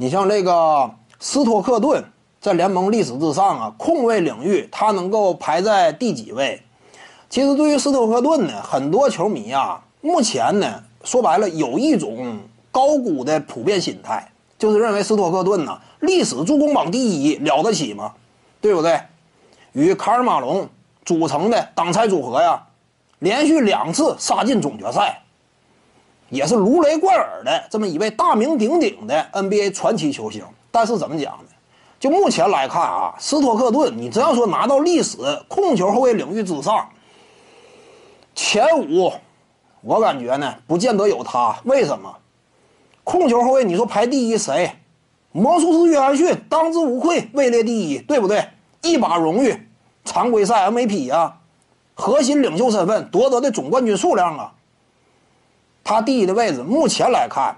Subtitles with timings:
[0.00, 2.02] 你像这个斯托克顿，
[2.40, 6.62] 在联盟历史之上啊，控卫领域他能够排在第几位？
[7.28, 12.38] 其实对于斯托克顿呢，很多球迷啊，目前呢，说白了有一种
[12.72, 14.26] 高估的普遍心态，
[14.58, 18.14] 就是认为斯托克顿呢，历史助攻榜第一，了得起吗？
[18.58, 18.98] 对不对？
[19.72, 20.66] 与卡尔马龙
[21.04, 22.66] 组成的挡拆组合呀，
[23.18, 25.20] 连续两次杀进总决赛。
[26.30, 31.44] 也是如雷贯耳的这么一位大名鼎鼎的 NBA 传奇球星，但是怎么讲呢？
[31.98, 36.88] 就目前来看啊，斯托克顿，你只要说拿到历史控球后卫领域之上
[38.34, 39.12] 前五，
[39.82, 41.54] 我感觉呢，不见得有他。
[41.64, 42.16] 为什么？
[43.04, 44.70] 控球后卫，你说排第一谁？
[45.32, 48.48] 魔术师约翰逊当之无愧位列第一，对不对？
[48.82, 49.68] 一把荣誉，
[50.04, 51.36] 常规赛 MVP 啊，
[51.94, 54.54] 核心领袖身份夺得的总冠军数量啊。
[55.90, 57.52] 他第一的位置，目前来看，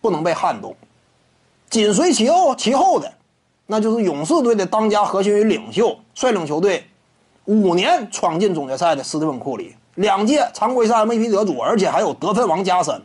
[0.00, 0.74] 不能被撼动。
[1.68, 3.12] 紧随其后，其后的，
[3.66, 6.86] 那就是勇士队的当家核心与领袖，率领球队
[7.44, 13.02] 五年闯进总决赛的斯蒂芬·库里，两届常规赛 MVP 得主，而且还有得分王加身，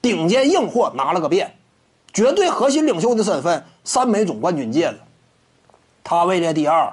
[0.00, 1.54] 顶尖硬货拿了个遍，
[2.14, 5.00] 绝对核心领袖的身份，三枚总冠军戒指，
[6.02, 6.90] 他位列第二。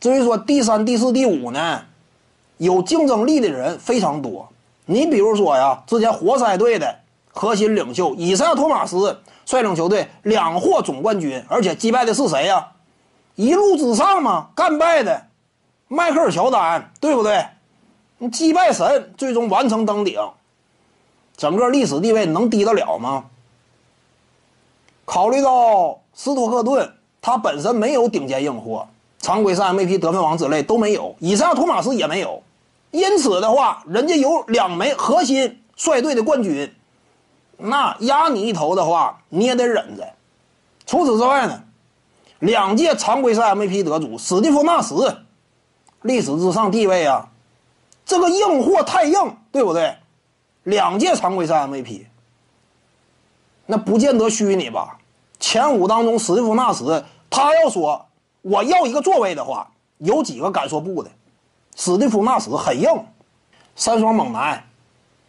[0.00, 1.82] 至于说第三、第四、第五呢，
[2.56, 4.48] 有竞争力的人非常多。
[4.90, 7.00] 你比如说呀，之前活塞队的
[7.30, 12.68] 核心领袖以赛亚·托马斯率领球队两获总冠军，而且击败的是谁呀？
[13.34, 15.26] 一路之上嘛，干败的
[15.88, 17.46] 迈克尔·乔丹，对不对？
[18.16, 20.18] 你击败神，最终完成登顶，
[21.36, 23.26] 整个历史地位能低得了吗？
[25.04, 28.88] 考虑到斯托克顿，他本身没有顶尖硬货，
[29.20, 32.42] 常规赛 MVP 得分王之类都没有，以赛亚·托马斯也没有。
[32.90, 36.74] 因此的话，人家有两枚核心率队的冠军，
[37.58, 40.14] 那压你一头的话，你也得忍着。
[40.86, 41.64] 除此之外呢，
[42.38, 44.94] 两届常规赛 MVP 得主史蒂夫·纳什，
[46.02, 47.28] 历史之上地位啊，
[48.06, 49.96] 这个硬货太硬，对不对？
[50.62, 52.06] 两届常规赛 MVP，
[53.66, 54.98] 那不见得虚你吧？
[55.38, 58.06] 前五当中，史蒂夫·纳什他要说
[58.40, 61.10] 我要一个座位的话，有几个敢说不的？
[61.80, 62.88] 史蒂夫·纳什很硬，
[63.76, 64.64] 三双猛男，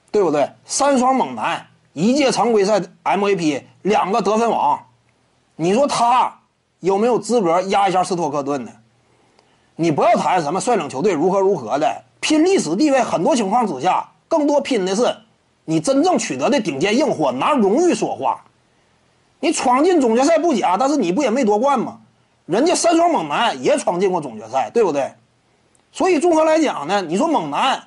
[0.10, 0.50] 对不对？
[0.66, 4.84] 三双猛男，一届常规赛 MVP，两个得分王，
[5.56, 6.40] 你说他
[6.80, 8.72] 有没有资格压一下斯托克顿呢？
[9.76, 15.16] 你不要谈什么率领球队如何如何的，拼历史地位，很多情况之下，更多拼的是
[15.66, 18.44] 你真正取得的顶尖硬货，拿荣誉说话。
[19.40, 22.00] 你闯进总决赛不假，但是你不也没夺冠吗？
[22.48, 25.14] 人家三双猛男也闯进过总决赛，对不对？
[25.92, 27.84] 所以综合来讲呢，你说猛男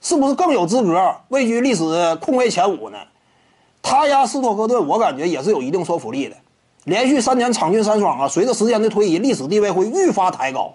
[0.00, 1.84] 是不是更有资格位居历史
[2.16, 2.98] 控卫前五呢？
[3.82, 6.36] 他压斯托克顿，我感觉也是有一定说服力的。
[6.84, 10.74] 连续三年场均三双啊，随着时间的推移，历史地位会愈发抬高。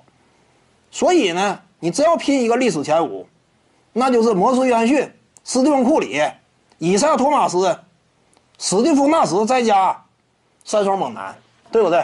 [0.92, 3.28] 所以呢，你只要拼一个历史前五，
[3.94, 5.12] 那就是魔术约翰逊、
[5.44, 6.20] 斯蒂芬库里、
[6.78, 7.80] 以赛亚托马斯、
[8.58, 10.04] 史蒂夫纳什再加
[10.64, 11.36] 三双猛男，
[11.72, 12.04] 对不对？